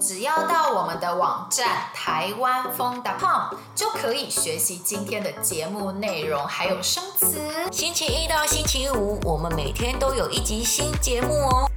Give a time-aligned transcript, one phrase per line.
[0.00, 7.38] 只要到我们的网站台湾风 .com 就可以学习今天的节目内容，还有生词。
[7.70, 11.68] 星期一到星期五，我们每天都有一集新节目哦。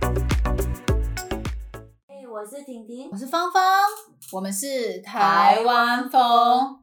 [2.07, 3.61] 嘿，我是婷婷，我是芳芳，
[4.31, 6.81] 我们是台湾风，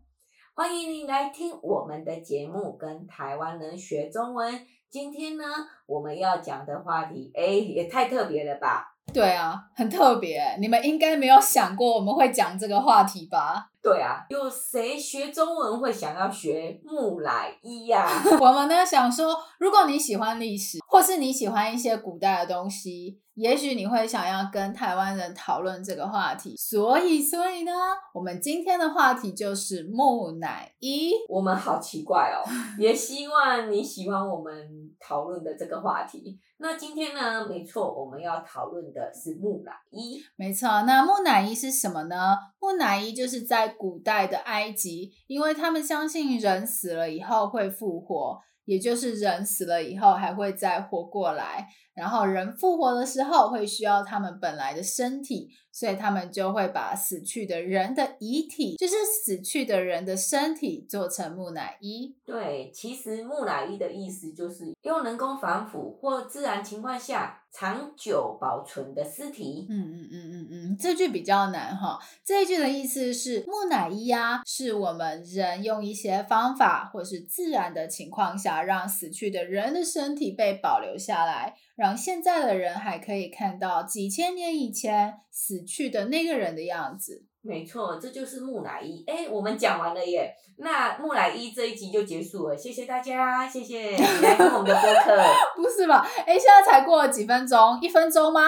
[0.55, 4.67] 欢迎您来听我们的节目，跟台湾人学中文。
[4.91, 5.45] 今天呢，
[5.87, 8.85] 我们要讲的话题，哎，也太特别了吧？
[9.15, 10.43] 对啊，很特别。
[10.59, 13.69] 你们应该没有想过我们会讲这个话题吧？
[13.81, 18.05] 对啊，有谁学中文会想要学木乃伊呀？
[18.41, 26.57] 我们呢想说，如果你喜欢历史，或是你喜欢一些古代的东西，也许你会想要跟台湾人讨论这个话题。
[26.57, 27.73] 所以，所以呢，
[28.13, 31.13] 我们今天的话题就是木乃伊。
[31.29, 32.43] 我们好奇怪哦，
[32.77, 34.53] 也希望你喜欢我们
[34.99, 36.41] 讨论的这个话题。
[36.59, 40.21] 那今天呢，没错，我们要讨论的是木乃伊。
[40.37, 42.37] 没错，那木乃伊是什么呢？
[42.59, 48.39] 木乃伊就是在古代的埃及，因为他们相信人死了以后会复活，
[48.71, 51.67] 也就是人死了以后还会再活过来。
[51.93, 62.17] 然后人复活的时候会需要他们本来的身体，所以他们就会把死去的人的遗体，就是死去的人的身体做成木乃伊。
[62.25, 69.67] 对，其实木乃伊的意思就是用人工防腐或自然情况下长久保存的尸体。
[69.69, 71.99] 嗯嗯嗯嗯嗯，这句比较难哈。
[72.25, 81.57] 这一句的意思是木乃伊啊，是我们人用一些方法或是自然的情况下，让死去的人的身体被保留下来。
[81.77, 87.30] 让现在的人还可以看到几千年以前死去的那个人的样子。
[87.43, 89.03] 没错，这就是木乃伊。
[89.07, 92.57] 哎，我们讲完了耶，那木乃伊这一集就结束了。
[92.57, 95.23] 谢谢大家，谢谢你来听我们的播客。
[95.57, 96.07] 不是吧？
[96.27, 98.43] 哎，现在才过了几分钟，一分钟吗？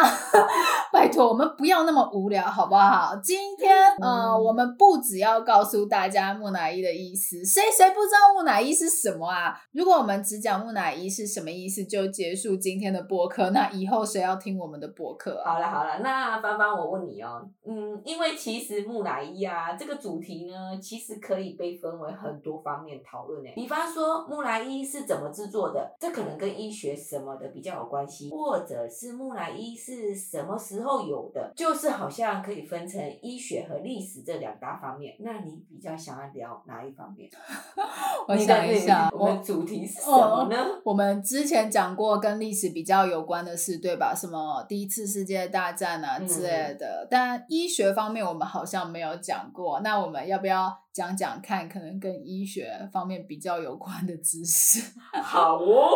[0.92, 3.16] 拜托，我们不要那么无聊，好不好？
[3.22, 9.58] 今天，呃，嗯，我们不只要告诉大家木乃伊的意思，谁谁不知道木乃伊是什么啊？
[9.72, 15.54] 如果我们只讲木乃伊是什么意思，就结束今天的播客，那以后谁要听我们的播客啊？
[15.54, 18.81] 好了好了，那芳芳，我问你哦，嗯，因为其实。
[18.84, 23.52] 木乃伊啊，这个主题呢，其实可以被分为很多方面讨论诶。
[23.54, 25.94] 比方说，木乃伊是怎么制作的？
[26.00, 31.52] 这可能跟医学什么的比较有关系，或者是木乃伊是什么时候有的？
[31.54, 35.14] 就是好像可以分成医学和历史这两大方面。
[35.20, 37.30] 那你比较想要聊哪一方面？
[38.26, 40.56] 我想一下，我们主题是什么呢？
[40.84, 44.14] 我，我们之前讲过跟历史比较有关的事，对吧？
[44.16, 47.02] 什么第一次世界大战啊之类的。
[47.04, 48.62] 嗯、但医学方面，我们好。
[48.64, 51.68] 像没有讲过，那我们要不要讲讲看？
[51.68, 54.92] 可能跟医学方面比较有关的知识。
[55.22, 55.90] 好哦，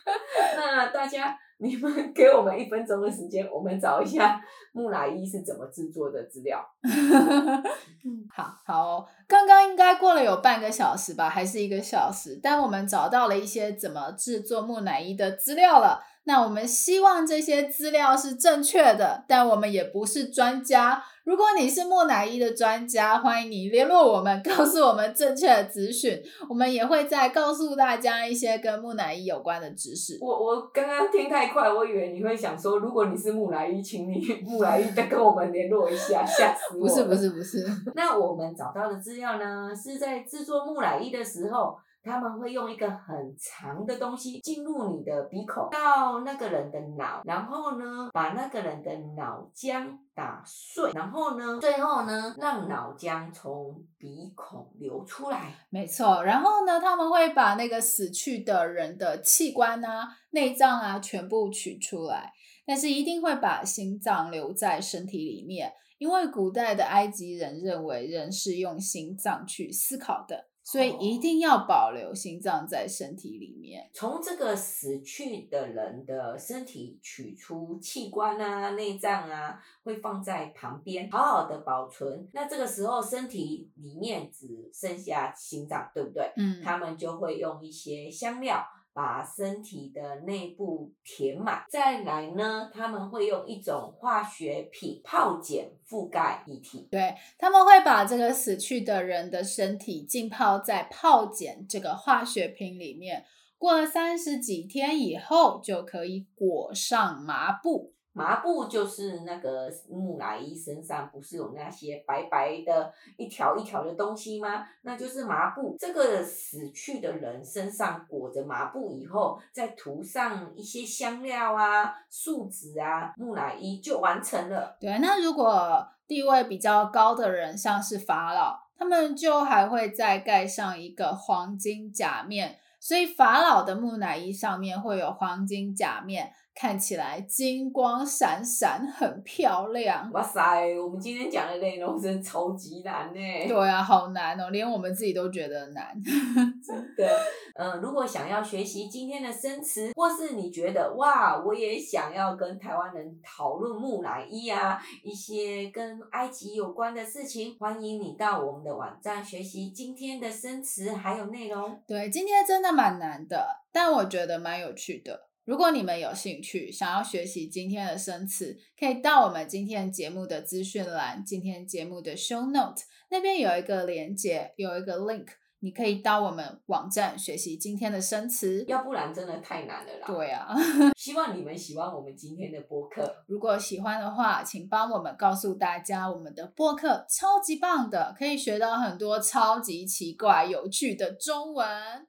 [0.56, 4.40] 那大家你们给我们一分钟的时间，我们找一下
[4.72, 6.64] 木乃伊是怎么制作的资料。
[8.30, 12.38] 好好哦，刚刚应该过了有半个小时吧，还是一个小时？
[12.42, 16.02] 但我们找到了一些怎么制作木乃伊的资料了。
[16.26, 21.02] 那我们希望这些资料是正确的，但我们也不是专家。
[21.24, 26.22] 如果你是木乃伊的专家，欢迎你联络我们， 告诉我们正确的资讯。
[26.48, 30.18] 我们也会再告诉大家一些跟木乃伊有关的知识。
[30.20, 36.80] 我我刚刚听太快，我以为你会想说，如果你是木乃伊，请你木乃伊再跟我们联络一下，吓死我。
[36.80, 37.66] 不是不是不是。
[37.94, 41.76] 那我们找到的资料呢，是在制作木乃伊的时候。
[42.04, 55.54] 他们会用一个很长的东西进入你的鼻孔，到那个人的脑，然后呢，把那个人的脑浆打碎，然后呢，最后呢，让脑浆从鼻孔流出来。
[55.70, 62.32] 没错，然后呢，他们会把那个死去的人的器官啊、内脏啊全部取出来，
[62.66, 70.48] 但是一定会把心脏留在身体里面，因为古代的埃及人认为人是用心脏去思考的。
[70.64, 73.88] 所以一定要保留心脏在身体里面。
[73.92, 82.26] 从这个死去的人的身体取出器官啊、内脏啊，会放在旁边，好好的保存。
[82.32, 86.32] 那这个时候身体里面只剩下心脏，对不对？
[86.36, 86.62] 嗯。
[86.62, 88.64] 他们就会用一些香料。
[88.94, 96.86] 把身体的内部填满，再来呢，他们会用一种化学品泡碱覆盖遗体。
[96.92, 103.24] 对，他们会把这个死去的人的身体浸泡在泡碱这个化学品里面，
[103.58, 107.94] 过了三十几天以后，就可以裹上麻布。
[108.14, 114.64] 麻布就是那个木乃伊身上不是有那些白白的一条一条的东西吗？
[114.82, 115.76] 那就是麻布。
[115.78, 124.76] 这个死去的人身上裹着麻布以后，再涂上一些香料啊、树脂啊，木乃伊就完成了。
[124.80, 136.32] 对，那如果地位比较高的人，像是法老，他们就还会再盖上一个黄金甲面，所以法老的木乃伊上面会有黄金甲面。
[136.54, 140.08] 看起来金光闪闪，很漂亮。
[140.12, 143.20] 哇塞，我们今天讲的内容真的超级难呢。
[143.48, 145.92] 对啊，好难哦，连我们自己都觉得难。
[146.64, 147.08] 真的，
[147.56, 161.82] 呃，如果想要学习今天的生词，或是你觉得哇，我也想要跟台湾人讨论木乃伊啊，一些跟埃及有关的事情，欢迎你到我们的网站学习今天的生词还有内容。
[161.86, 165.28] 对，今天真的蛮难的，但我觉得蛮有趣的。
[165.44, 175.26] 如果你们有兴趣，想要学习今天的生词，可以到我们今天节目的资讯栏，今天节目的 show note 那边有一个连接，有一个 link，
[175.60, 178.64] 你可以到我们网站学习今天的生词。
[178.66, 180.06] 要不然真的太难了啦。
[180.06, 180.48] 对啊，
[180.96, 183.24] 希望你们喜欢我们今天的播客。
[183.26, 192.08] 如果喜欢的话，请帮我们告诉大家，我们的播客超级棒的，可以学到很多超级奇怪、有趣的中文。